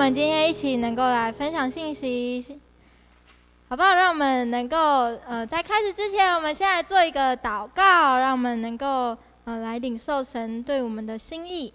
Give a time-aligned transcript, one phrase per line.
[0.00, 2.58] 我们今天一起能够来分享信息，
[3.68, 3.92] 好不好？
[3.94, 9.14] 让我们能够呃，在开始之前，我们先来做一个祷告，让我们能够
[9.44, 11.74] 呃来领受神对我们的心意。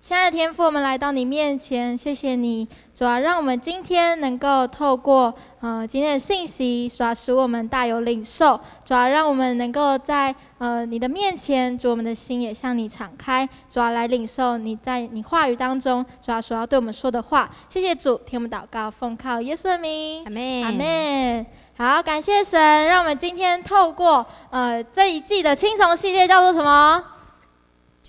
[0.00, 17.50] 亲爱的天父，我们来到你面前，谢谢你，主啊，让我们今天能够透过呃今天的信息，主啊，使我们大有领受，主啊，让我们能够在呃你的面前，主我们的心也向你敞开，主啊，来领受你在你话语当中，主啊，所要对我们说的话。
[17.68, 21.46] 谢谢主，听我们祷告，奉靠耶稣的名，阿门，阿门。
[21.76, 27.04] 好，感谢神，让我们今天透过呃这一季的青虫系列叫做什么？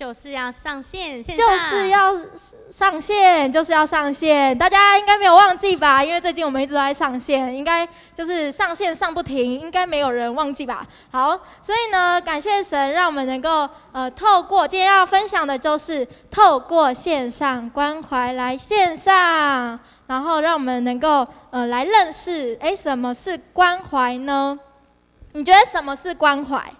[0.00, 2.16] 就是要上线，线上就是要
[2.70, 4.56] 上线，就是要上线。
[4.56, 6.02] 大家应该没有忘记吧？
[6.02, 10.86] 因为最近我们一直都在上线，应该就是上线上不停，应该没有人忘记吧？
[11.12, 24.58] 好，所以呢，感谢神，让我们能够呃透过今天要分享的就是透过线上关怀来线上，然后让我们能够呃来认识，哎，什么是关怀呢？
[25.32, 26.72] 你觉得什么是关怀？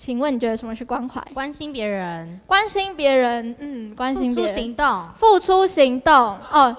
[0.00, 1.20] 请问你觉得什么是关怀？
[1.34, 6.74] 关心别人，关心别人，嗯，关心别人，付出行动，付出行动，哦，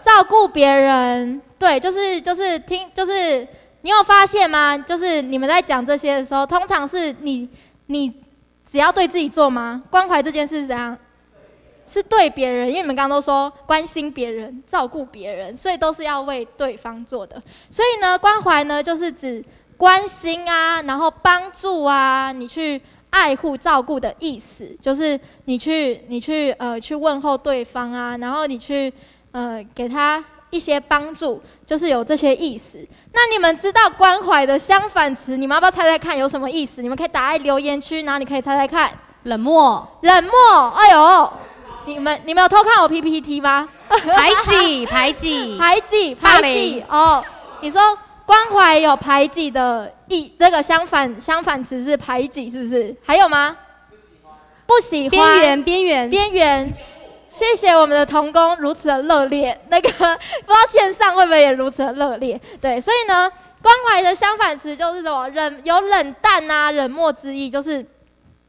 [0.00, 3.46] 照顾别人，对，就是就是听，就是
[3.82, 4.78] 你有发现吗？
[4.78, 7.46] 就是你们在讲这些的时候，通常是你
[7.88, 8.10] 你
[8.66, 9.82] 只要对自己做吗？
[9.90, 10.96] 关怀这件事是怎样？
[11.86, 17.36] 是对别人，因为你们刚刚都说关心别人、照顾别人，所以都是要为对方做的。
[17.70, 19.44] 所以呢，关怀呢，就是指。
[19.82, 22.80] 关心啊，然后帮助啊，你去
[23.10, 28.92] 爱护、照顾的意思，就是你去、你去呃去问候对方啊，然后你去
[29.32, 32.78] 呃给他一些帮助，就是有这些意思。
[33.12, 36.80] 那你们知道关怀的相反词，你们要不要猜猜看有什么意思？
[36.80, 38.88] 你们可以打在留言区，然后你可以猜猜看。
[39.24, 40.68] 冷漠，冷漠。
[40.76, 41.32] 哎呦，
[41.86, 43.68] 你们你们有偷看我 PPT 吗？
[43.88, 46.84] 排挤，排挤， 排挤，排挤。
[46.88, 47.24] 哦，
[47.60, 47.80] 你说。
[48.24, 52.94] 关怀有排挤的意，那个相反相反词是排挤，是不是？
[53.04, 53.56] 还有吗？
[54.66, 55.10] 不喜欢。
[55.10, 56.72] 边缘边缘边缘。
[57.30, 60.08] 谢谢我们的童工如此的热烈，那个不知
[60.48, 62.40] 道线上会不会也如此的热烈？
[62.60, 63.30] 对，所以呢，
[63.62, 65.28] 关怀的相反词就是什么？
[65.28, 67.84] 冷有冷淡啊，冷漠之意，就是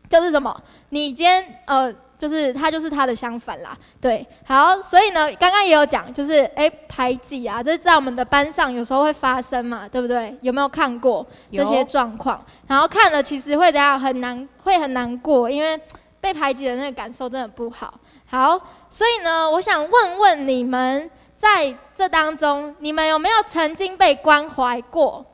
[0.10, 0.56] 就是什么？
[0.90, 1.94] 你今天呃。
[2.18, 3.78] 就是他，就是他的相反啦。
[4.00, 10.38] 对，好，所以呢，刚刚也有讲，就是哎，排挤啊，这是在我们的班上有时候会发生嘛，对不对？
[10.42, 12.44] 有没有看过这些状况？
[12.68, 14.00] 然后看了，其实会怎样？
[14.00, 15.80] 很难，会很难过，因为
[16.22, 17.94] 被排挤的那个感受真的不好。
[18.26, 18.60] 好，
[18.90, 25.26] 所以呢，我想问问你们，在这当中，你们有没有曾经被关怀过？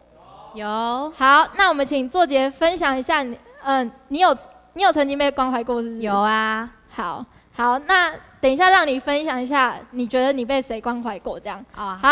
[0.55, 1.13] 有。
[1.15, 4.35] 好，那我们请作杰分享一下，你，嗯，你有
[4.79, 5.99] 你有曾经被关怀过，是不是？
[5.99, 6.69] 有啊。
[6.89, 11.37] 好好，那等一下让你分享一下，你觉得你被谁关怀过？
[11.37, 11.99] 这样啊。
[12.01, 12.09] 好，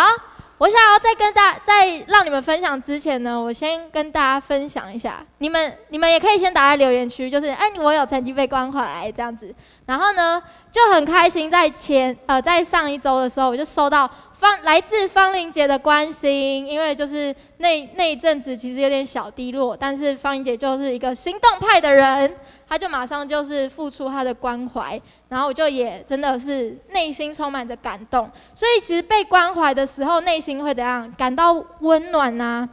[0.57, 9.55] 我想要在跟大在让你们分享之前呢，我先跟大家分享一下，你们你们也可以先打在留言区，就是哎，我有曾经被关怀这样子，
[9.87, 10.39] 然后呢
[10.71, 22.35] 就很开心，在前呃在上一周的时候，我就收到方来自方玲姐的关心，因为就是那那一阵子其实有点小低落，但是方玲姐就是一个行动派的人。
[22.69, 28.29] 她就马上就是付出她的关怀，然后我就也真的是内心充满着感动。
[28.53, 31.09] 所以其实被关怀的时候，内心会怎样？
[31.17, 32.67] 感到温暖呐、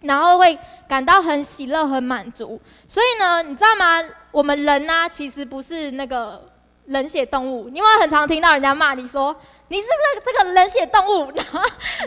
[0.00, 2.60] 然后会感到很喜乐、很满足。
[2.86, 4.02] 所以呢，你知道吗？
[4.30, 6.42] 我们人呢、其实不是那个
[6.86, 7.68] 冷血动物。
[7.68, 9.34] 因为很常听到人家骂你说
[9.68, 11.60] 你是这个这个冷血动物， 然后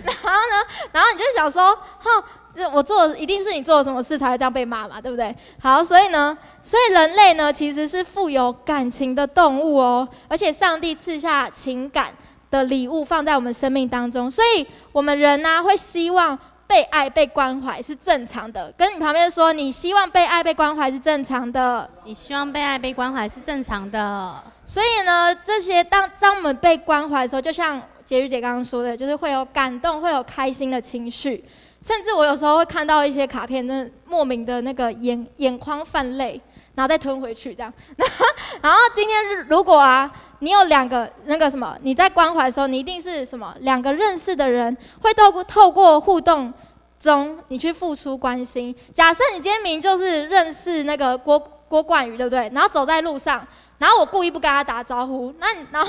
[0.04, 2.24] 然后呢，然后你就想说，哼。
[2.54, 5.34] 这我做一定是你做了什么事才会这样被骂嘛，对不对？
[5.62, 12.14] 好，所以呢，所以人类呢其实是富有感情的动物哦，而且上帝赐下情感
[12.50, 16.38] 的礼物放在我们生命当中，所以我们人呢、会希望
[16.72, 18.72] 被爱、被关怀是正常的。
[18.78, 24.34] 跟你旁边说，你希望被爱、被关怀是正常的，你希望被爱、被关怀是正常的。
[24.66, 27.78] 所以呢，这些当当我们被关怀的时候，就像
[28.08, 31.44] 婕玉姐刚刚说的，就是会有感动，会有开心的情绪。
[31.84, 36.40] 甚至我有时候会看到一些卡片，真的莫名的那个眼眼眶泛泪，
[36.82, 37.72] 然后再吞回去这样。
[38.60, 46.52] 然后今天如果啊，你有两个那个什么，你在关怀的时候，你一定是什么两个认识的人，会透过透过互动
[47.00, 48.76] 中，你去付出关心。
[48.96, 51.38] 假设你今天明明就是认识那个郭
[51.68, 52.50] 郭冠宇，对不对？
[52.52, 53.46] 然后走在路上，
[53.78, 55.88] 然后我故意不跟他打招呼，那然后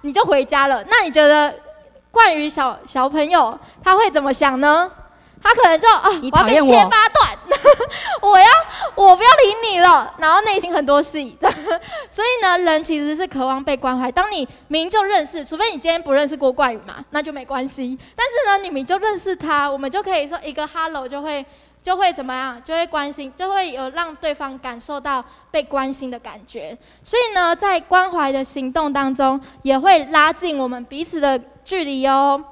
[0.00, 0.84] 你就回家了。
[0.88, 1.54] 那你觉得
[2.10, 4.90] 冠宇小小朋友他会怎么想呢？
[5.42, 7.38] 他可能就啊，我要给你切八段，
[8.22, 8.46] 我要
[8.94, 11.36] 我不要理你了，然后内心很多戏。
[12.10, 14.10] 所以呢，人其实是渴望被关怀。
[14.10, 17.98] 当你明就认识，除非你今天不认识郭冠宇嘛，那就没关系。
[18.14, 21.44] 但是呢，你明就认识他，我们就可以说一个 hello 就会
[21.82, 26.76] 就会怎么样，就会关心，就会有让对方感受到被关心的感觉。
[27.02, 32.42] 所以呢，在关怀的行动当中，也会拉近我们彼此的距离哦。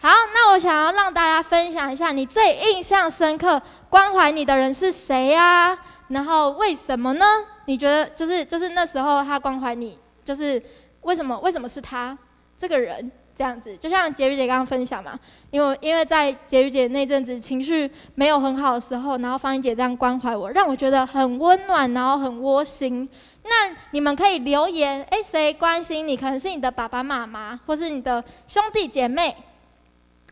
[0.00, 3.60] 好，那我想要让大家分享一下，你最印象深刻
[3.90, 5.76] 关怀你的人是谁呀？
[6.06, 7.26] 然后为什么呢？
[7.64, 10.62] 你觉得就是就是那时候他关怀你，就是
[11.00, 11.36] 为什么？
[11.40, 12.16] 为什么是他
[12.56, 13.76] 这个人这样子？
[13.76, 15.18] 就像婕妤姐刚刚分享嘛，
[15.50, 23.10] 因为因为在婕妤姐那阵子情绪没有很好的时候，然后芳仪姐这样关怀我，让我觉得很温暖，然后很窝心。
[23.42, 26.16] 那你们可以留言，哎，谁关心你？
[26.16, 29.34] 可能是你的爸爸妈妈，或是你的兄弟姐妹。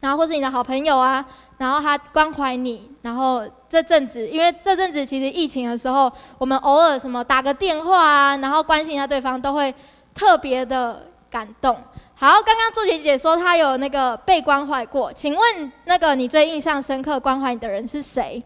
[0.00, 1.24] 然后或是你的好朋友啊，
[1.58, 9.74] 然后他关怀你，然后这阵子，因为这阵子其实疫情的时候，我们偶尔什么打个电话啊，然后关心一下对方，都会
[10.14, 11.74] 特别的感动。
[12.14, 18.42] 好，刚刚祝姐姐说她有那个被关怀过，请问那个你最印象深刻关怀你的人是谁？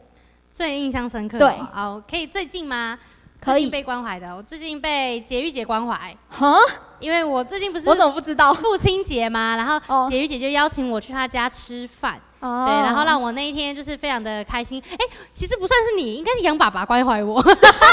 [0.50, 1.38] 最印象深刻？
[1.38, 2.99] 对，好，可以最近吗？
[3.41, 6.17] 可以被关怀的，我最近被婕妤姐关怀。
[6.29, 6.56] 哈？
[7.00, 9.56] 因为我最近不是我怎么不知道父亲节嘛？
[9.56, 9.76] 然后
[10.06, 12.20] 婕妤姐就邀请我去她家吃饭。
[12.41, 14.82] 哦，对，然后让我那一天就是非常的开心。
[14.93, 14.99] 哎，
[15.35, 17.38] 其实不算是你，应该是杨爸爸关怀我，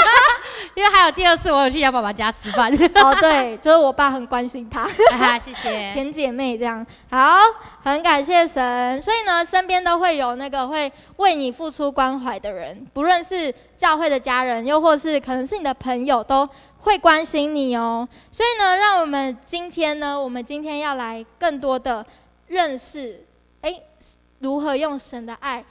[0.74, 2.72] 因为还有第二次我有去杨爸爸家吃饭。
[2.96, 4.88] 哦，对，就是我爸很关心他。
[5.18, 5.92] 哈， 谢谢。
[5.92, 7.36] 甜姐妹这样，好，
[7.84, 9.02] 很感谢神。
[9.02, 16.48] 所以呢，身边都会有那个会为你付出关怀的人，不论是教会的家人，又或是可能是你的朋友，都
[16.80, 18.08] 会关心你哦。
[18.30, 22.04] 所以呢，让我们今天呢，我们今天要来更多的
[22.46, 23.24] 认识，
[23.62, 23.82] 哎。
[24.40, 25.64] 如何用神的爱，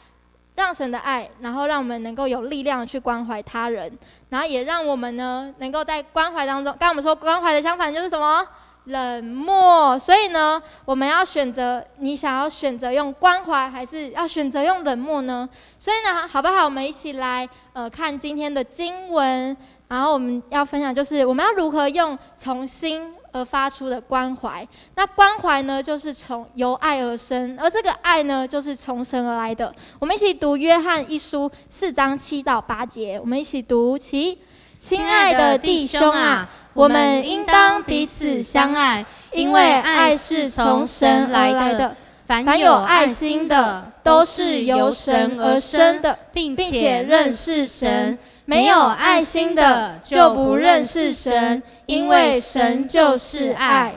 [0.53, 3.89] 让神的爱，然后让我们能够有力量去关怀他人，
[4.27, 8.45] 然后也让我们呢能够在关怀当中，刚刚我们说关怀的相反就是什么？
[8.83, 9.97] 冷漠。
[9.97, 15.47] 所以呢，我们要选择，你想要选择用关怀，还是要选择用冷漠呢？
[15.79, 16.65] 所以呢，好不好？
[16.65, 19.55] 我们一起来呃看今天的经文，
[19.87, 23.13] 然后我们要分享就是我们要如何用从心。
[23.33, 29.71] 而发出的关怀，那关怀呢，就是从由爱而生，而这个爱呢，就是从神而来的。
[29.99, 34.39] 我们一起读约翰一书四章七到八节，我们一起读起。
[34.79, 41.95] 亲爱的弟兄啊，我们应当彼此相爱，因为爱是从神来的。
[42.25, 48.17] 凡有爱心的，都是由神而生的，并且认识神。
[48.49, 51.61] 没有爱心的，就不认识神。
[51.85, 53.93] 因为神就是爱。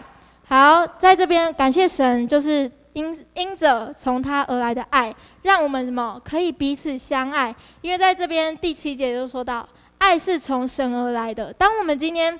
[0.48, 7.54] 好，在这边感谢神，就是因因着从他而来的爱，让我们什么可以彼此相爱。
[7.80, 9.68] 因为在这边第七节就说到，
[9.98, 11.52] 爱是从神而来的。
[11.52, 12.38] 当我们今天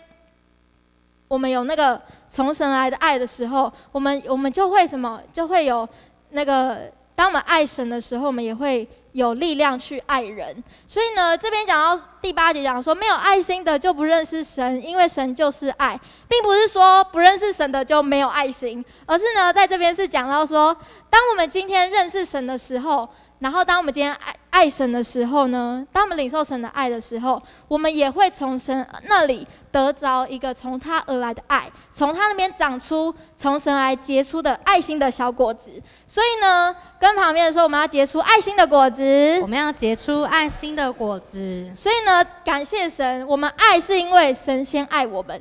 [1.28, 5.88] 我们有那个从神来的爱的时候，我们我们就会什么，就会有
[6.30, 6.90] 那个。
[7.14, 10.62] 当我们爱神的时候，我们也会有力量去爱人。
[10.86, 15.98] 所以呢，这边讲到第八节讲说，没有爱心的就不认识神，因为神就是爱，
[16.28, 20.76] 并不是说不认识神的就没有爱心，而是呢，在这边是讲到说，
[21.08, 23.08] 当我们今天认识神的时候。
[23.40, 35.70] 然后，当我们今天爱爱神的时候呢，当我们领受神的爱的时候，我们也会从神那里得着一个从他而来的爱，从他那边长出从神来结出的爱心的小果子。
[36.06, 41.70] 所以呢，跟旁边的说，我们要结出爱心的果子，我们要结出爱心的果子。
[41.74, 45.40] 所以呢，感谢神，我们爱是因为神先爱我们，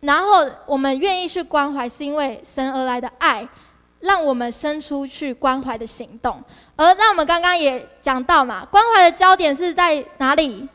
[0.00, 3.48] 然后我们愿意去关怀，是因为神而来的爱。
[4.06, 6.42] 让我们伸出去关怀的行动，
[6.76, 10.66] 而那我们刚刚也讲到嘛，关怀的焦点是在哪里？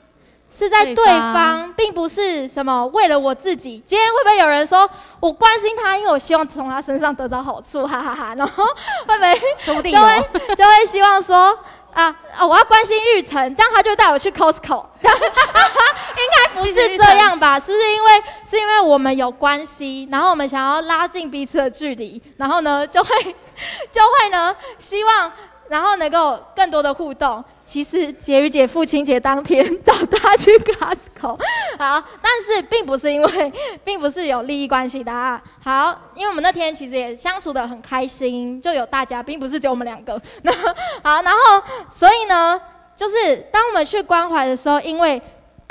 [0.53, 3.81] 是在对方，并不是什么为了我自己。
[3.85, 4.89] 今天会不会有人说
[5.21, 8.35] 我关心他，因为我希望从他身上得到好处，哈哈哈，哈。
[8.35, 8.65] 然后
[9.07, 11.57] 会不会说不定就会就会希望说。
[11.93, 12.45] 啊啊！
[12.45, 14.85] 我要关心玉成，这样他就带我去 Costco。
[15.01, 17.59] 应该不是这样吧？
[17.59, 23.09] 是不是因为是因为我们有关系，然后我们想要拉近彼此的距离，然后呢就会
[23.91, 25.31] 就会呢希望。
[25.71, 27.41] 然后能够更多的互动。
[27.65, 31.39] 其实婕妤姐父亲节当天找他去 Costco，
[31.79, 35.41] 好，但是并不是因为，并不是有利益关系的啊。
[35.63, 40.21] 好，因为我们那天其实也相处的很开心，就有大家，并不是只有我们两个。
[41.01, 42.59] 好，然后所以呢，
[42.97, 45.21] 就是当我们去关怀的时候，因为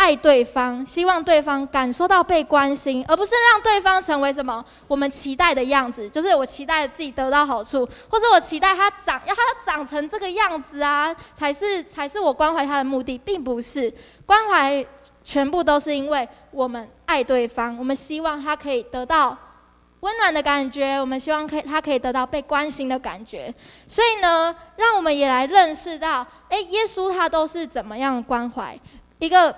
[0.00, 6.09] 爱对方，希望对方感受到被关心，而不是让对方成为什么我们期待的样子。
[6.09, 13.92] 就是我期待自己得到好处，或者我期待他长要他长成这个样子啊，才是才是我关怀他的目的，并不是
[14.25, 14.83] 关怀
[15.23, 19.37] 全部都是因为我们爱对方，我们希望他可以得到
[20.00, 23.54] 温暖的感觉，我们希望可以他可以得到被关心的感觉。
[23.87, 28.80] 所以呢，让我们也来认识到，哎，耶稣他都是怎么样关怀
[29.19, 29.54] 一个。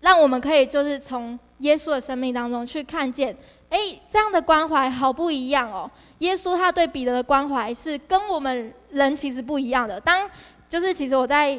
[0.00, 3.36] 让我们可以就是从耶稣的生命当中去看见，
[3.68, 3.78] 哎，
[4.10, 5.90] 这样的关怀好不一样哦。
[6.18, 10.00] 耶稣他对彼得的关怀是跟我们人其实不一样的。
[10.00, 10.28] 当
[10.68, 11.58] 就是其实我在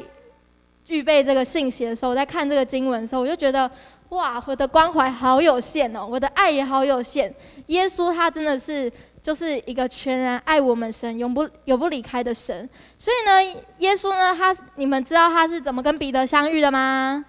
[0.88, 3.70] 预备这个信息的时候，我在看这个经文的时候，我就觉得
[4.08, 7.32] 哇，我的关怀好有限哦，我的爱也好有限。
[7.66, 8.90] 耶稣他真的是
[9.22, 12.68] 就是一个全然爱我们神，永不永不离开的神。
[12.98, 17.24] 所以呢，耶稣呢，他你们知道他是怎么跟彼得相遇的吗？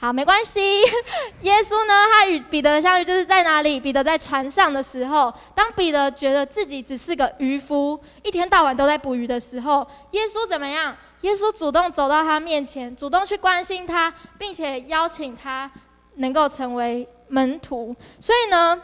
[0.00, 0.80] 好，没关系。
[1.42, 3.78] 耶稣呢，他与彼得的相遇就是在哪里？
[3.78, 10.96] 彼得在船上的时候，当彼得觉得自己只是个渔夫，一天到晚都在捕鱼的时候，耶稣怎么样？
[11.20, 15.70] 耶稣主动走到他面前，主动去关心他，并且邀请他
[16.14, 17.94] 能够成为门徒。
[18.18, 18.82] 所以呢，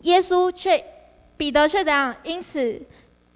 [0.00, 0.84] 耶稣却
[1.36, 2.12] 彼得却怎样？
[2.24, 2.84] 因此。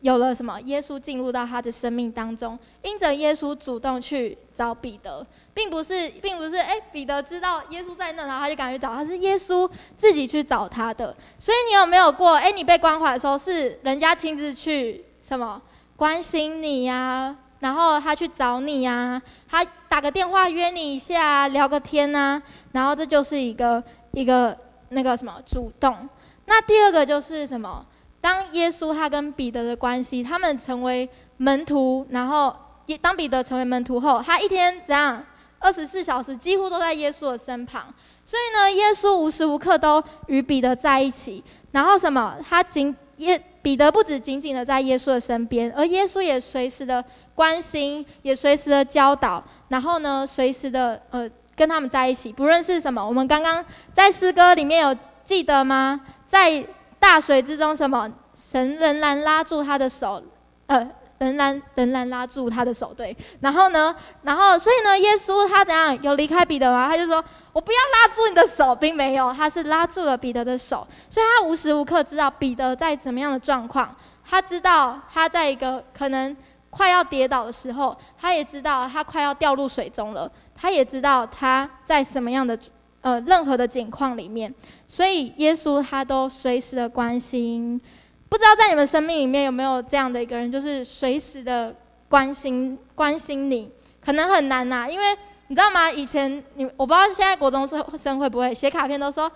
[0.06, 0.60] 有了什么？
[0.60, 11.12] 耶稣进入到他的生命当中，因着耶稣主动去找彼得，并不是，并不是，哎，彼得知道耶稣在那，然后他就赶去找他，是耶稣自己去找他的。
[11.40, 12.34] 所以你有没有过？
[12.34, 15.60] 哎，你被关怀的时候，是人家亲自去什么
[15.96, 19.20] 关心你呀、然后他去找你呀、
[19.50, 22.42] 他打个电话约你一下，聊个天呐、啊？
[22.70, 23.82] 然后这就是一个
[24.12, 24.56] 一个
[24.90, 26.08] 那个什么主动。
[26.44, 27.84] 那第二个就是什么？
[28.26, 32.52] 当耶稣他跟彼得的关系，他们成为门徒，然后
[33.00, 35.24] 当彼得成为门徒后，他一天怎样？
[35.60, 37.82] 二十四小时几乎都在耶稣的身旁。
[38.24, 41.40] 所以呢，耶稣无时无刻都与彼得在一起。
[41.70, 42.36] 然后什么？
[42.48, 49.40] 他仅耶彼得不止紧紧的在耶稣的身边，而耶稣也随时的关心，也随时的教导。
[49.68, 52.32] 然后呢，随时的呃跟他们在一起。
[52.32, 53.64] 不论是什么，我们刚刚
[53.94, 56.00] 在诗歌里面有记得吗？
[56.26, 56.66] 在
[57.06, 58.10] 大水之中，什么？
[58.34, 60.20] 神仍然拉住他的手，
[60.66, 63.16] 呃，仍然仍然拉住他的手，对。
[63.38, 66.88] 然后呢，然后所以呢，耶稣他怎样有离开彼得吗？
[66.88, 70.84] 他就说：“我不要拉住你的手，并没有，他是拉住了彼得的手。
[71.08, 73.94] 所以他无时无刻知道彼得在怎么样的状况，
[74.28, 76.36] 他知道他在一个可能
[76.70, 82.58] 快要跌倒的时候，他也知道他快要掉入水中了，他也知道他在什么样的。”
[83.06, 84.52] 呃，任何的境况里面，
[84.88, 87.80] 所以耶稣他都随时的关心。
[88.28, 91.72] 不知道在你们生命里面有没有这样的一个人，就是随时的
[92.08, 93.70] 关心关心你。
[94.04, 95.88] 可能很难呐、因为你知道吗？
[95.88, 97.64] 以前你我不知道现在国中
[97.96, 99.30] 生会不会写卡片，都说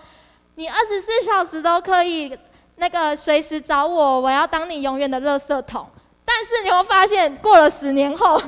[0.57, 2.37] 你二十四小时都可以
[2.75, 5.87] 那个随时找我，我要当你永远的垃圾桶。
[6.33, 8.41] 但是你会发现，过了十年后，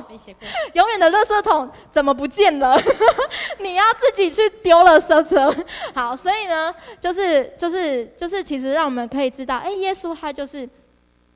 [0.73, 2.79] 永远的垃圾桶怎么不见了？
[3.59, 5.53] 你要自己去丢了圾车。
[5.93, 10.67] 好，所以呢，就是就是就是，其实让我们可以知道，哎，耶稣他就是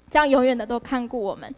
[0.09, 1.53] 这样永远的都看顾我们。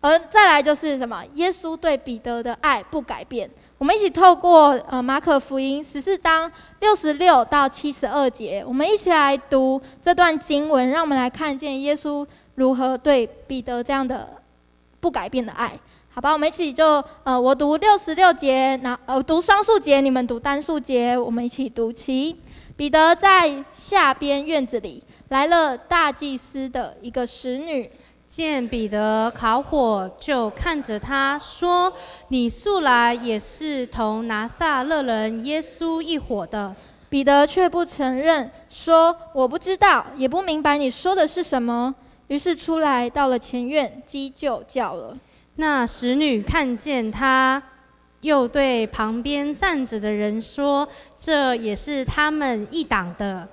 [0.00, 1.22] 而再来就是什么？
[1.34, 3.48] 耶稣对彼得的爱不改变。
[3.78, 12.26] 我们一起透过呃马可福音十四章六十六到七十二节，我们一起来读这段经文，让我们来看见耶稣。
[12.56, 14.28] 如何对彼得这样的
[15.00, 15.72] 不改变的爱？
[16.12, 22.34] 好吧，我们一起就呃，我读六十六节，那呃读双数节，你们读单数节，我们一起读起。
[22.74, 27.90] 彼得在下边院子里来了，大祭司的一个使女
[28.26, 31.92] 见彼得烤火，就看着他说
[32.28, 36.74] ：“你素来也是同拿撒勒人耶稣一伙的。”
[37.08, 41.94] 彼得却不承认，说：“我不知道，也不明白你说的是什么。”
[42.28, 45.16] 于是出来到了前院，鸡就叫了。
[45.56, 47.62] 那使女看见他，
[48.20, 53.48] 又对旁边站着的人说：“这也是他们一党的。”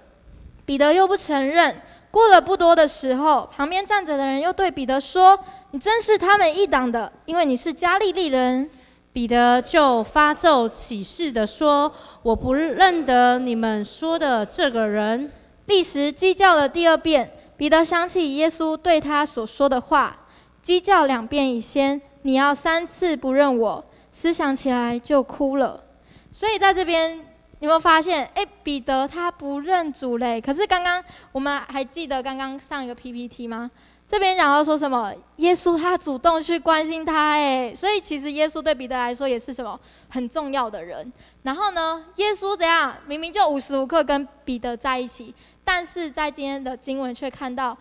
[0.65, 1.75] 彼得又不承认。
[2.09, 5.37] 过了不多的时候，旁边站着的人又对彼得说
[5.71, 8.69] ：“你真是他们一党的，因为你是加利利人。”
[9.13, 11.91] 彼得就发咒起誓的说
[12.23, 15.31] ：“我不认得你们说的这个人。”
[15.67, 17.31] 立时鸡叫了第二遍。
[17.55, 20.25] 彼得想起耶稣对他所说的话
[20.61, 25.83] ：“鸡叫两遍以先，你要三次不认我。”思想起来就哭了。
[26.31, 27.17] 所以在这边，
[27.59, 28.29] 有没有发现？
[28.35, 30.39] 哎，彼得他不认主嘞。
[30.39, 33.71] 可是刚刚我们还记得刚刚上一个 PPT 吗？
[34.13, 35.11] 这边讲到说什么？
[35.37, 39.77] 耶稣他主动去关心他，哎，所以其实耶稣对彼得来说也是什么
[40.07, 41.11] 很重要的人。
[41.41, 42.95] 然后呢，耶稣怎样？
[43.07, 45.33] 明明就无时无刻跟彼得在一起，
[45.65, 47.75] 但是在今天的经文却看到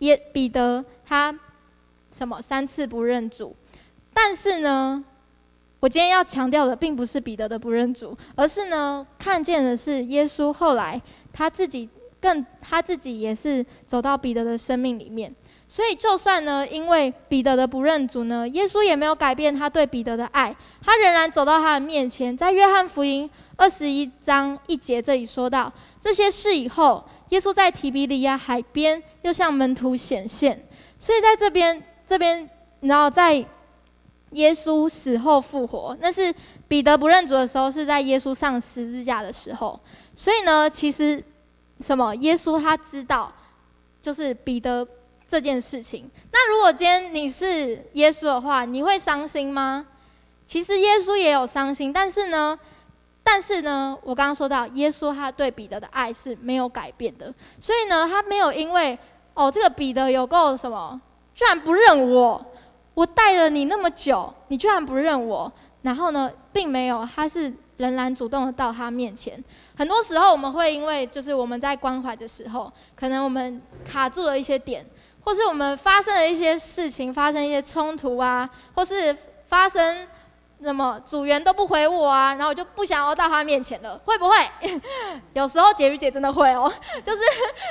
[0.00, 1.34] 耶彼得他
[2.14, 3.56] 什么三次不认主。
[4.12, 5.02] 但是呢，
[5.80, 11.00] 我今天要强调的并不是彼得的不认主，而是呢，看见的是耶稣后来
[11.32, 11.88] 他自己。
[12.22, 15.34] 更他自己也是走到彼得的生命里面，
[15.72, 22.36] 所以就算呢，因为彼得的不认主呢，耶稣也没有改变他对彼得的爱，他仍然走到他的面前。
[22.36, 30.62] 在约翰福音二十一章一节这里说到这些事以后，耶稣在提比利亚海边又向门徒显现。
[31.00, 32.46] 所以在这边这边，
[32.80, 33.32] 然后在
[34.32, 36.30] 耶稣死后复活，那是
[36.68, 39.80] 彼得不认主的时候，是在耶稣上十字架的时候。
[40.14, 41.24] 所以呢，其实。
[41.80, 42.14] 什么？
[42.16, 43.32] 耶稣他知道，
[44.00, 44.86] 就是彼得
[45.32, 46.10] 这件事情。
[46.30, 49.86] 那如果今天你是耶稣的话，你会伤心吗？
[50.44, 52.58] 其实耶稣也有伤心，但是呢，
[53.24, 57.32] 但是呢，我刚刚说到，耶稣他对彼得的爱是没有改变的。
[57.58, 58.98] 所以呢，他没有因为
[59.32, 61.00] 哦，这个彼得有够什么，
[61.34, 62.44] 居然不认我，
[62.92, 67.50] 我带了你那么久，你居然不认我，然后呢，并没有，他是。
[67.78, 69.42] 仍然主动的到他面前。
[69.76, 74.86] 很多时候，我们会因为就是我们在关怀的时候，可能我们卡住了一些点，
[75.24, 80.06] 或是我们发生了一些事情，发生一些冲突啊，或是发生
[80.62, 84.36] 什么组员都不回我啊，然后我就不想要到他面前了，会不会？
[85.34, 86.72] 有时候洁瑜姐真的会哦，
[87.04, 87.18] 就是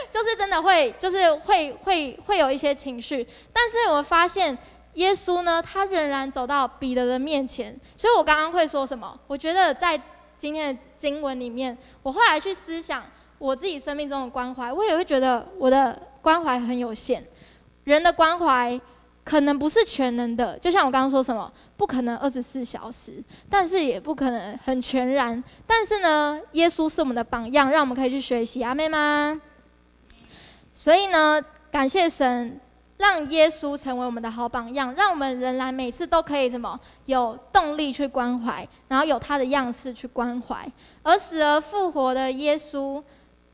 [0.10, 3.28] 就是真的会，就是会会会有一些情绪。
[3.54, 4.58] 但是我发现。
[4.96, 9.18] 耶稣呢，他仍然走到彼得的面前，所以我刚刚会说什么？
[9.26, 9.98] 我觉得在
[10.38, 13.02] 今天的经文里面，我后来去思想
[13.38, 17.26] 我自己生命中的关怀，我也会觉得我的关怀很有限。
[17.84, 18.80] 人的关怀
[19.24, 25.44] 可能不是全能的，就像我刚刚说什么，不可能二十四小时，但是也不可能很全然。
[25.66, 29.40] 但是呢，耶稣是我们的榜样，让我们可以去学习，阿们吗？
[30.74, 32.60] 所以呢，感谢神。
[32.98, 40.72] 让耶稣成为我们的好榜样，让我们仍然每次都可以什么有动力去关怀，然后有他的样式去关怀。
[41.02, 43.02] 而死而复活的耶稣，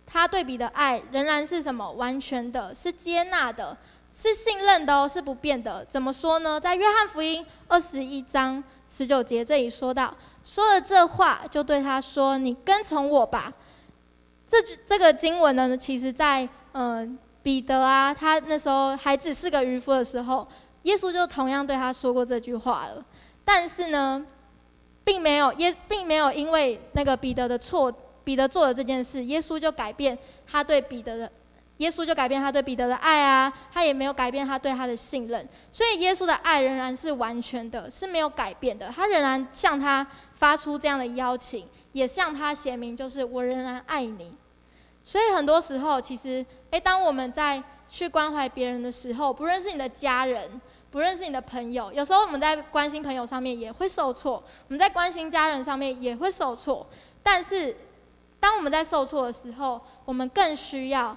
[0.05, 1.89] 他对比的爱仍然是什么？
[1.93, 3.77] 完全的，是接纳的，
[4.17, 5.85] 是信任的哦，是不变的。
[5.85, 6.59] 怎么说呢？
[6.59, 10.11] 在约翰福音二十一章十九节这里说到，
[10.43, 13.53] 说了这话，就对他说：“你跟从我吧。”
[14.49, 17.19] 这句这个经文呢，其实在嗯。
[17.43, 20.45] 彼得啊，他那时候还只是个渔夫的时候，
[20.81, 23.05] 耶稣就同样对他说过这句话了。
[23.45, 24.25] 但是呢，
[25.05, 27.89] 并没有耶，并没有因为那个彼得的错，
[28.25, 31.31] 彼得做了这件事，耶稣就改变他对彼得的，
[31.77, 35.47] 耶稣就改变他对彼得的爱啊，他也没有改变他对他的信任。
[35.71, 38.87] 所以耶稣的爱仍然是完全的，是没有改变的。
[38.89, 44.35] 他仍然向他发出这样的邀请，也向他写明，就是我仍然爱你。
[45.05, 50.59] 所以很多时候，其实，诶，当我们在去关怀别人的时候，不论是你的家人，
[50.89, 56.85] 不论是你的朋友，有时候我们在关心朋友上面也会受挫，我们在关心家人上面也会受挫。
[57.23, 57.77] 但是，
[58.39, 61.15] 当我们在受挫的时候，我们更需要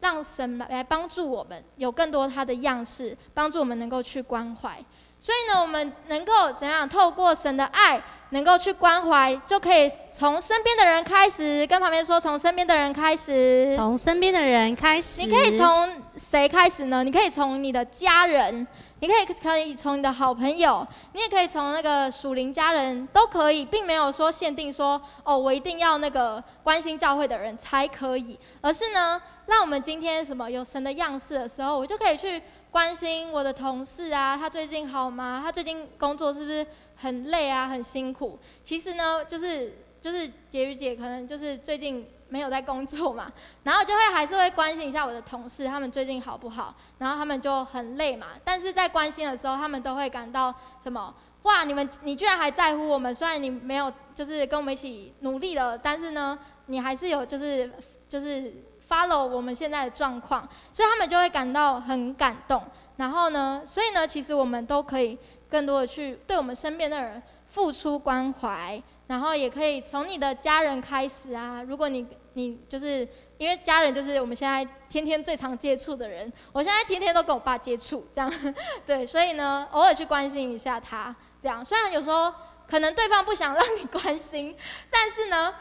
[0.00, 4.82] 让神来帮助我们，有更多他的样式，帮助我们能够去关怀。
[5.22, 11.66] 所以呢，我们能够怎样透过神的爱，能够去关怀，就可以从身边的人开始。
[11.66, 13.76] 跟旁边说，从身边的人开始。
[13.76, 15.20] 从身边的人开始。
[15.20, 17.04] 你可以从谁开始呢？
[17.04, 18.66] 你可以从你的家人，
[19.00, 32.40] 你可以可以从你的好朋友，你也可以从那个属灵家人，都可以，并没有说限定说哦，我一定要那个关心教会的人才可以，而是呢，让我们今天什么有神的样式的时候，我就可以去。
[32.72, 35.40] 关心我的同事啊，他最近好吗？
[35.42, 38.38] 他最近工作是不是很累啊，很辛苦？
[38.62, 43.30] 其实呢，就是就是婕妤姐可能就是最近没有在工作嘛，
[43.64, 46.74] 然后就会还是会关心一下我的同事，他们最近好不好？
[46.96, 51.14] 然后他们就很累嘛，但是在关心的时候，他们都会感到什么？
[51.42, 57.70] 哇，你们你居然还在乎我们，虽然你没有就是跟我们一起努力了，但是呢，你还是有就是
[58.08, 58.64] 就是。
[58.90, 60.40] follow 我们现在的状况，
[60.72, 62.60] 所以他们就会感到很感动。
[62.96, 65.16] 然后呢，所以呢，其实我们都可以
[65.48, 71.62] 更多的去对我们身边的人付出关怀，然后也可以从你的家人开始啊。
[71.62, 73.06] 如果你你就是
[73.38, 78.54] 因为家人就是我们现在天天最常接触的人，我现在天天都跟我爸接触，这样
[78.86, 81.64] 对，所以呢，偶尔去关心一下他，这样。
[81.64, 82.32] 虽然有时候
[82.66, 84.56] 可能对方不想让你 关心，
[84.90, 85.54] 但是呢。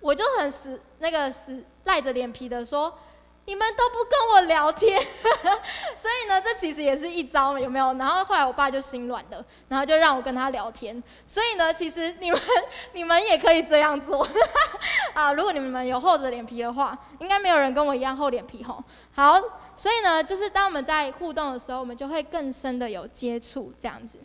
[0.00, 2.94] 我就很死那个死赖着脸皮的说，
[3.46, 4.98] 你们都不跟我聊天，
[5.98, 7.92] 所以呢，这其实也是一招，有没有？
[7.94, 11.02] 然后后来我爸就心软了，然后就让我跟他聊天。
[11.26, 12.40] 所以呢，其实你们
[12.94, 14.26] 你们也可以这样做
[15.12, 15.32] 啊。
[15.32, 18.82] 如果你们有厚着脸皮的话，应该没有人跟我一样厚脸皮吼。
[19.12, 19.38] 好，
[19.76, 24.18] 所以呢，就是当我们在互动的时候，我们就会更深的有接触这样子。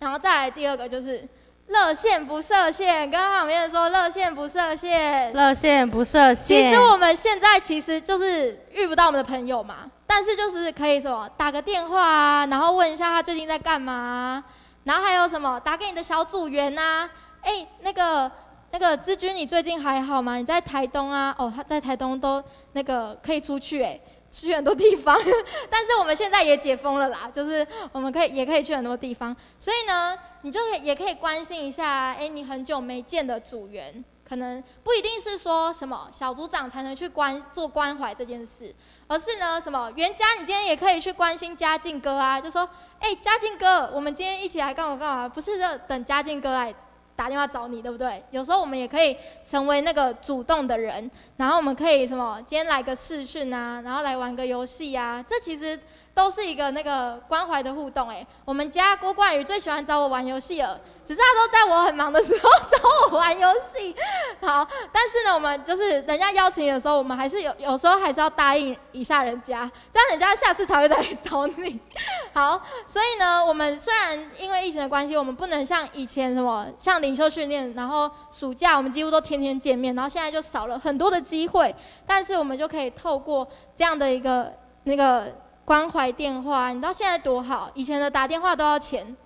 [0.00, 1.28] 然后再来第二个就是。
[1.66, 6.62] 热线不设限，刚刚旁边说热线不设限，热线不设限。
[6.62, 14.44] 其实我们现在其实就是遇不到我们的朋友嘛，但是就是可以什么打个电话啊，然后问一下他最近在干嘛，
[14.84, 17.08] 然后还有什么打给你的小组员呐，
[17.40, 18.30] 哎，那个
[18.70, 20.36] 那个资军你最近还好吗？
[20.36, 21.34] 你在台东啊？
[21.38, 23.98] 哦，他在台东都那个可以出去哎。
[24.34, 25.16] 去很多地方，
[25.70, 38.74] 但是我们现在也解封了啦，就是我们可以也可以去很多地方，所以呢，你就也可以关心一下，哎，你很久没见的组员，可能不一定是说什么小组长才能去关做关怀这件事，
[39.06, 42.68] 而是呢，什么袁家，你今天也可以去关心嘉靖哥啊，就说，
[42.98, 46.74] 哎，嘉靖哥，我们今天一起来干嘛干嘛，不是说等嘉靖哥来。
[47.16, 48.22] 打电话找你，对不对？
[48.30, 49.16] 有时候我们也可以
[49.48, 52.42] 成为那个主动的人，然后我们可以什么？
[52.46, 55.78] 今天来个试训啊，然后来玩个游戏啊，这其实。
[56.14, 62.78] 都是一个那个关怀的互动哎，我们家郭冠宇最喜欢找我玩游戏了，只是他都在我很忙的时候找
[63.10, 63.94] 我玩游戏。
[64.40, 71.80] 好，但是呢，我们就是人家邀请的时候，我们还是有有时候还是要答应一下人家，这样人家下次才会再来找你。
[72.32, 81.74] 好，所以呢，我们虽然因为疫情的关系，我们不能像以前什么像领袖训练，然后暑假我们几乎都天天见面，然后现在就少了很多的机会，
[82.06, 83.46] 但是我们就可以透过
[83.76, 84.52] 这样的一个
[84.84, 85.42] 那个。
[85.64, 87.70] 关怀电话，你知道现在多好？
[87.74, 89.16] 以前的打电话都要钱，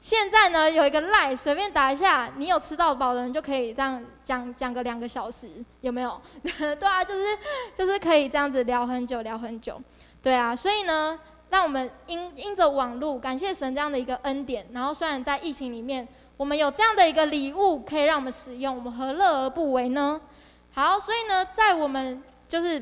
[0.00, 5.48] 现在呢有一个赖随便打一下，你有吃到饱的人就可以这样讲讲个两个小时，
[5.80, 6.20] 有没有？
[6.42, 7.38] 对啊，就是
[7.74, 9.82] 就是可以这样子聊很久，聊很久。
[10.22, 11.18] 对啊，所以呢，
[11.50, 14.64] 让我们因因着网络，感谢神这样的一个恩典。
[14.72, 20.20] 然后虽然在疫情里面，我们有这样的一个礼物可以让我们使用，我们何乐而不为呢？
[20.72, 22.80] 好，所以呢，在我们就是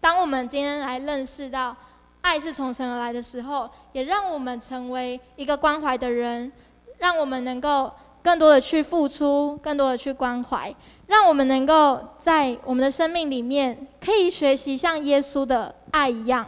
[0.00, 1.76] 当我们今天来认识到。
[2.20, 6.52] 爱是从神而来的时候，也让我们成为一个关怀的人，
[6.98, 7.90] 让我们能够
[8.22, 10.74] 更多的去付出，更多的去关怀，
[11.06, 16.46] 让我们能够在我们的生命里面可以学习像耶稣的爱一样，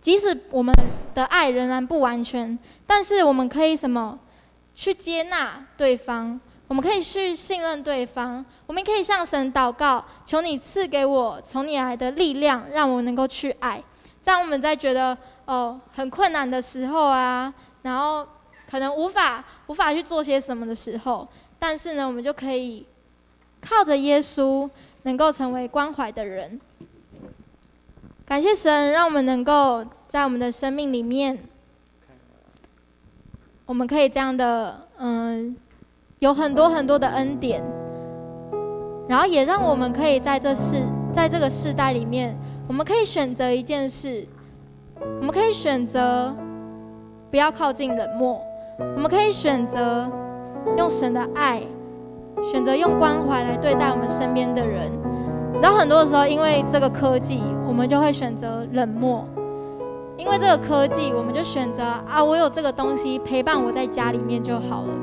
[0.00, 0.74] 即使我们
[1.14, 4.18] 的爱仍然不完全，但是我们可以什么？
[4.72, 13.82] 去接纳对方，我们可以去信任对方，我们可以向神祷告，求你赐给我从你来的力量，让我能够去爱。
[14.22, 17.52] 在我们在觉得哦很困难的时候啊，
[17.82, 18.26] 然后
[18.70, 21.26] 可能无法无法去做些什么的时候，
[21.58, 22.86] 但是呢，我们就可以
[23.60, 24.68] 靠着耶稣，
[25.02, 26.60] 能够成为关怀的人。
[28.26, 31.36] 感谢神，让我们能够在我们的生命里面，
[33.66, 35.56] 我们可以这样的嗯，
[36.20, 37.60] 有很多很多的恩典，
[39.08, 42.38] 然后也让我们可以在这世在这个世代里面。
[42.70, 44.24] 我们可以选择一件事，
[45.18, 46.32] 我们可以选择
[47.28, 48.40] 不要靠近冷漠，
[48.94, 50.08] 我们可以选择
[50.78, 51.60] 用神的爱，
[52.40, 54.88] 选择用关怀来对待我们身边的人。
[55.60, 59.24] 然后很多的时候，因为这个科技，我们就会选择冷漠；
[60.16, 64.94] 因为这个科技，我们就选择啊，我有这个东西陪伴我在家里面就好了。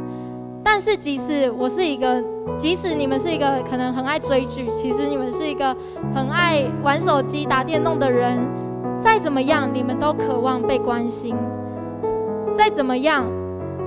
[0.64, 2.24] 但是即使我是一个。
[2.56, 5.76] 即使你们是一个可能很爱追剧，其实你们是一个
[6.14, 8.38] 很爱玩手机、打电动的人，
[9.00, 11.36] 再怎么样，你们都渴望被关心。
[12.56, 13.26] 再怎么样，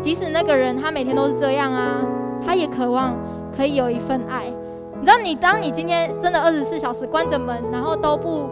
[0.01, 2.03] 即使那个人他每天都是这样啊，
[2.44, 3.16] 他也渴望
[3.57, 4.44] 可以有一份爱。
[5.01, 8.49] 你知道，你当你今天真的二十四小时关着门，然后都不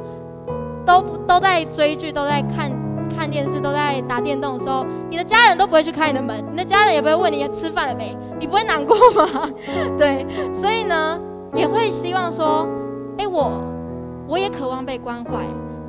[0.86, 2.72] 都不都在追剧，都在看。
[3.08, 9.50] 看电视都在打电动的时候，你的家人都不会去开你的门，你的家人也不会问你吃饭了没，你不会难过吗？
[9.98, 11.18] 对，所以呢，
[11.54, 12.66] 也会希望说，
[13.18, 13.60] 哎，我
[14.28, 15.44] 我也渴望被关怀。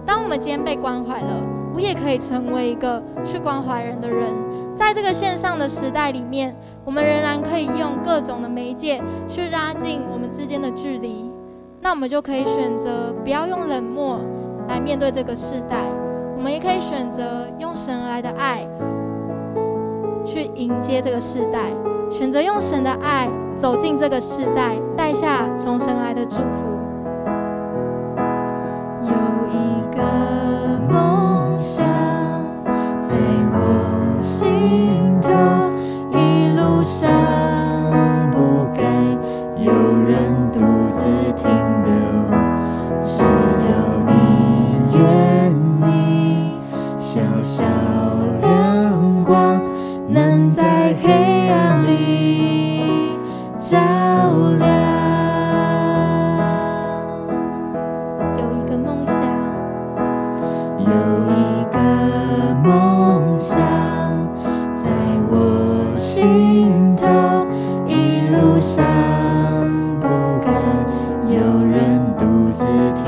[0.05, 4.33] 当我们今天被关怀了，我也可以成为一个去关怀人的人。
[4.75, 11.29] 在这个线上的时代里面，我们仍然可以用各种的媒介去拉近我们之间的距离。
[11.81, 14.19] 那我们就可以选择不要用冷漠
[14.67, 15.77] 来面对这个时代。
[16.39, 18.65] 我们也可以选择用神而来的爱
[20.25, 21.69] 去迎接这个世代，
[22.09, 26.78] 选择用神的爱走进这个世代，带下从神来的祝福。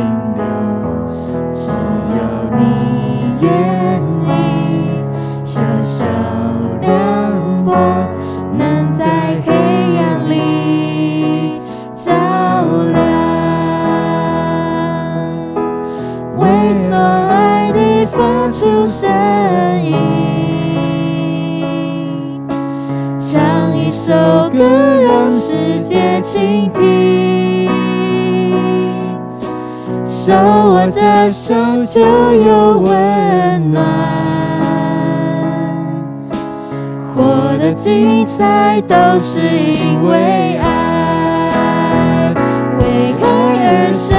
[0.01, 0.70] 自
[31.21, 31.53] 握着手
[31.84, 33.86] 就有温暖，
[37.13, 42.34] 活得精彩都是因为爱，
[42.79, 43.27] 为爱
[43.67, 44.17] 而生。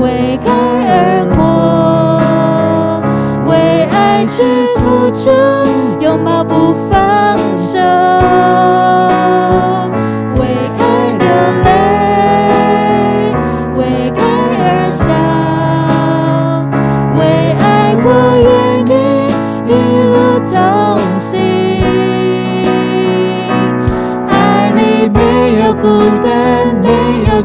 [0.00, 0.48] 为爱
[0.86, 1.42] 而活，
[3.50, 4.44] 为爱去
[4.76, 5.32] 付出，
[6.00, 6.41] 拥抱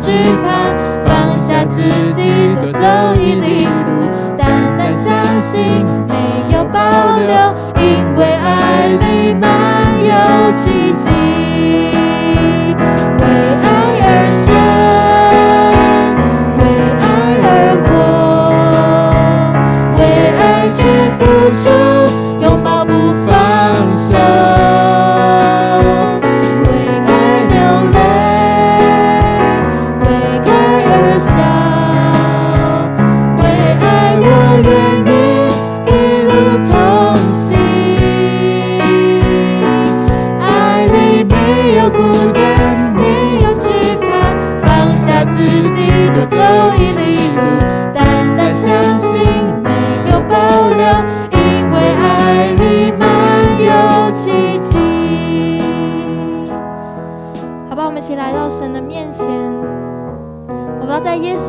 [0.08, 0.72] 惧怕，
[1.06, 1.82] 放下自
[2.13, 2.56] 己。
[2.56, 2.88] 多走
[3.20, 6.15] 一里路，单单相信，没
[6.50, 6.80] 有保
[7.17, 7.36] 留，
[7.84, 9.43] 因为爱里满
[10.00, 10.15] 有
[10.54, 11.10] 奇迹。
[13.20, 13.24] 为
[13.63, 13.67] 爱
[14.00, 14.48] 而生，
[16.56, 16.62] 为
[17.04, 17.04] 爱
[17.43, 17.46] 而
[17.84, 17.91] 活，
[19.98, 20.00] 为
[20.38, 20.80] 爱去
[21.20, 21.20] 付
[21.52, 21.67] 出，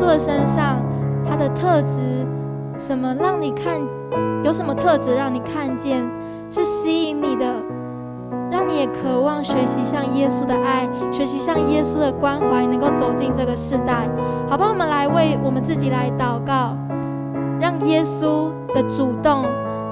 [0.09, 0.81] 的身上，
[1.23, 2.25] 他的特质，
[2.77, 3.79] 什么让你看？
[4.43, 6.03] 有什么特质让你看见
[6.49, 7.45] 是吸引你的，
[8.49, 14.07] 让你也渴望学习像耶稣的爱，学习像耶稣的关怀，能够走进这个世代。
[14.49, 16.75] 好吧，我们来为我们自己来祷告，
[17.59, 19.45] 让耶稣的主动，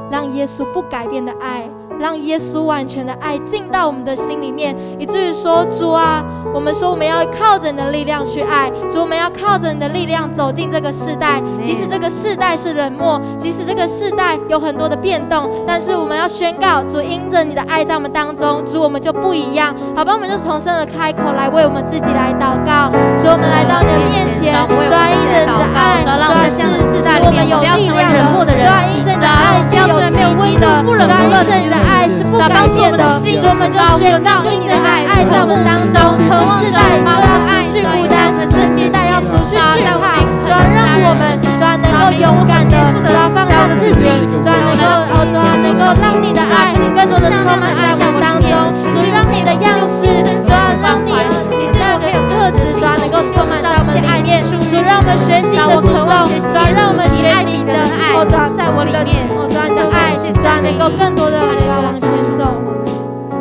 [0.10, 1.70] 让耶稣不改变的爱。
[2.00, 19.76] 让耶稣完全的爱进到我们的心里面，以至于说主啊，我们说我们要靠着你的力量去爱，主我们要靠着你的力量走进这个世代，即使这个世代是冷漠，即使这个世代有很多的变动，但是我们要宣告主，因着你的爱在我们当中，主我们就不一样。
[19.96, 32.08] 好吧，我们就重生的开口来为我们自己来祷告，主我们来到你的面前，主啊，因着你的爱，主啊，是使我们有力量的，主啊，因着你的爱是有奇迹的，主啊，因着你的爱。
[32.08, 44.08] 是不改变的，所以我们就宣告，因着爱爱在我们当中，这世代就要除去孤单，这世代要除去惧怕，主要让我们主能够勇敢的，主要放下自己，
[44.40, 48.50] 主能够哦，主要能够让你的爱更多的充满在我们当中，
[48.96, 50.08] 主让你的样式，
[50.42, 51.12] 主要让你
[51.60, 56.08] 你这样的特质，主要能够充满在我们里面，主让我们学习的主动，
[56.40, 57.84] 主让我们学习你的
[58.18, 61.38] 哦，主要在我里面，哦，主要的爱，主要能够更多的。
[61.38, 62.46] 往前走，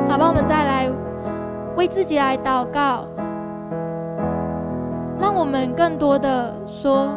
[0.06, 0.90] 好吧，我们再来
[1.78, 3.06] 为自己来祷告，
[5.18, 7.08] 让我们更多的说：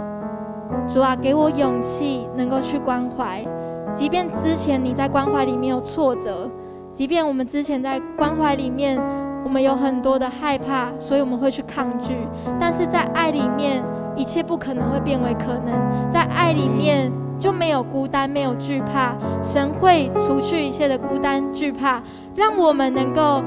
[0.88, 3.45] 主啊，给我勇气，能够去关怀。
[3.93, 6.50] 即便之前你在关怀里面有挫折，
[6.93, 8.98] 即便我们之前在关怀里面，
[9.43, 12.15] 我们有很多的害怕，所以我们会去抗拒。
[12.58, 13.84] 但是在爱里面，
[14.15, 16.10] 一切不可能会变为可能。
[16.10, 17.12] 在爱里面。
[17.39, 19.15] 就没有孤单，没有惧怕。
[19.41, 22.02] 神会除去一切的孤单、惧怕，
[22.36, 23.41] 让我们能够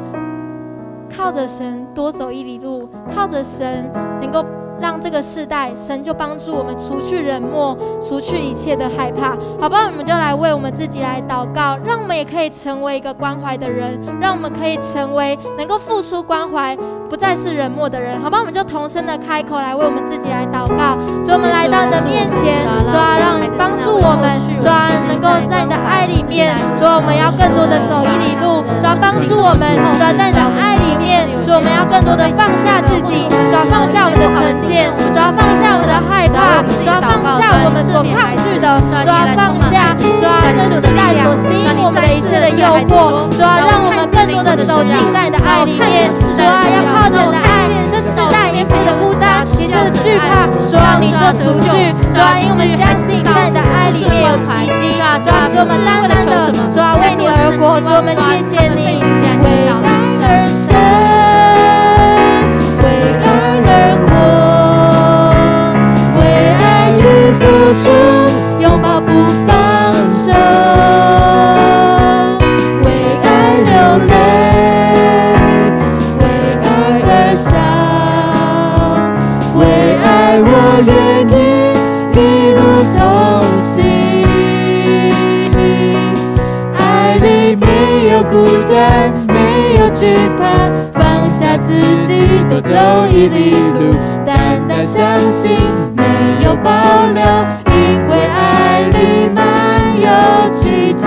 [1.15, 4.45] 靠着神多走一里路，靠着神能够。
[4.83, 9.29] 让这个世代，神就帮助我们除去冷漠，除去一切的害怕，
[9.61, 9.87] 好不好？
[9.87, 16.77] 我们就来为我们自己来祷告，让我们也可以成为一个关怀的人，让我们可以成为能够付出关怀，
[17.09, 18.43] 不再是冷漠的人，好不好？
[18.43, 20.99] 我们就同声的开口来为我们自己来祷告。
[21.23, 34.72] 主，我们来到你的面前，主啊，让你帮助我们，主啊，能够在你的爱里面，主啊，我们要更多的走一里路，主啊，帮助我们，主啊，在你的爱里面，主，我们要更多的放下自己，主啊，放下我们的成见。
[34.73, 59.05] 见，主要放下我们的害怕，主要放下我们所抗拒的，主要放下，主要这世代所吸引我们的一切的诱惑，主要让我们更多的走进在你的爱里面，主要要靠着你的爱，这世代一切的孤单，一切的惧怕，主要你就除去，主要因为我们相信在你的爱里面有奇迹，主要使我们单单的，主要为你而活，主我们谢谢你，
[88.33, 90.49] 孤单没有惧怕
[90.99, 92.73] 放下自己多走
[93.07, 95.59] 一里路单单相信
[95.95, 96.03] 没
[96.43, 96.73] 有保
[97.13, 97.23] 留
[97.77, 101.07] 因为爱里满有奇迹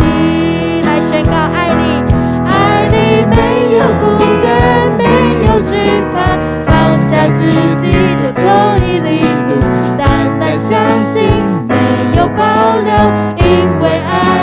[0.84, 2.04] 来宣告爱你
[2.46, 5.04] 爱里没有孤单没
[5.48, 5.76] 有惧
[6.14, 8.44] 怕放下自己多走
[8.86, 9.60] 一里路
[9.98, 11.24] 单单相信
[11.68, 11.76] 没
[12.20, 12.94] 有保留
[13.40, 14.35] 因为爱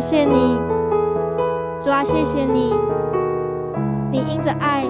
[0.00, 0.58] 谢谢你，
[1.80, 2.74] 主啊，谢谢你，
[4.10, 4.84] 你因着爱，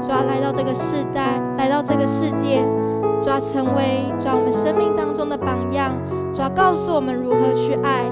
[0.00, 2.62] 主啊，来到这个世代，来到这个世界，
[3.20, 5.92] 主啊，成为主啊我们生命当中的榜样，
[6.32, 8.04] 主啊，告诉我们如何去爱。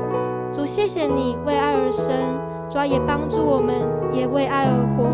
[0.51, 2.17] 主，谢谢你为爱而生，
[2.69, 3.75] 主啊，也帮助我们
[4.11, 5.05] 也为爱而活。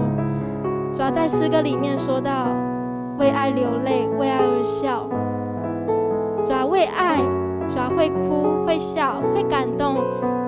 [0.95, 2.55] 主啊，在诗歌里面说到，
[3.19, 5.07] 为爱流泪，为爱而笑。
[6.45, 7.21] 主啊，为爱，
[7.69, 9.97] 主啊，会哭，会笑，会感动。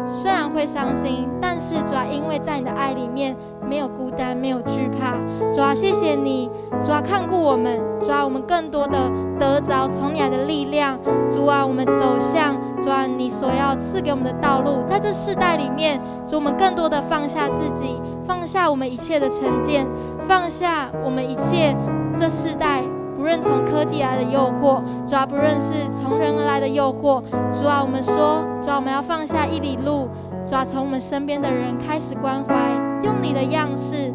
[0.08, 3.36] 虽然会伤心，但是主要因为在你的爱里面
[3.68, 5.16] 没有孤单，没有惧怕。
[5.50, 6.48] 主要谢谢你，
[6.80, 10.96] 主要看顾我们，主要我们更多的得着从你来的力量。
[11.28, 19.84] 主啊，我们走向主啊你所要赐给我们的道路，在这世代里面，主我们更多的放下自己，放下我们一切的成见，
[20.20, 21.76] 放下我们一切
[22.16, 22.84] 这世代。
[23.26, 27.20] 不论从科技来的诱惑，主要不论是从人而来的诱惑，
[27.52, 30.06] 主要我们说，主要我们要放下一里路，
[30.46, 32.54] 主要从我们身边的人开始关怀，
[33.02, 34.14] 用你的样式，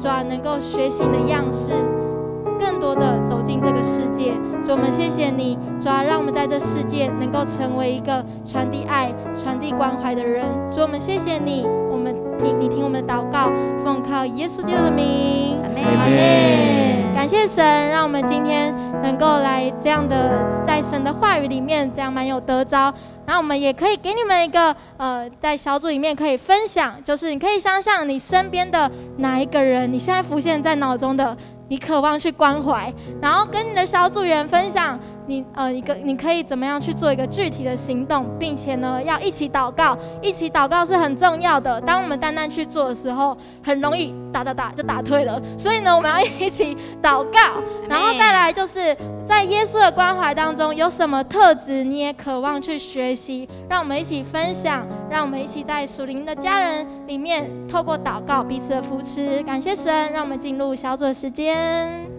[0.00, 1.74] 主要能够学习你的样式，
[2.58, 4.32] 更多的走进这个世界。
[4.64, 10.44] 主，我们谢谢你，主要让我们在这世界能够成为一个传递爱、传递关怀的人。
[10.72, 13.52] 主，我们谢谢你，我们听你听我们的祷告，
[13.84, 16.95] 奉靠耶稣基督的名，阿门，阿门。
[17.16, 22.92] 感谢神，让我们今天能够来这样的，在神的话语里面，这样蛮有得着。
[23.24, 31.34] 然后我们也可以给你们一个，呃，在小组里面可以分享，就是你可以想想你身边的哪一个人，你现在浮现在脑中的。
[31.68, 41.80] 你渴望去关怀，然后跟你的小组员分享你呃一个你可以怎么样去做一个具体的行动，并且呢要一起祷告，一起祷告是很重要的。
[41.80, 45.40] 当我们单单去做的时候，很容易打打打就打退了。
[45.58, 59.42] 所以呢，我们要一起祷告，然后再来就是在耶稣的关怀当中有什么特质你也渴望去学习，让我们一起分享，让我们一起在属灵的家人里面透过祷告彼此的扶持。
[59.42, 62.15] 感谢神，让我们进入小组的时间。